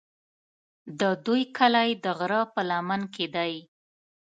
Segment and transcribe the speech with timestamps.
[0.99, 3.53] د دوی کلی د غره په لمن کې دی.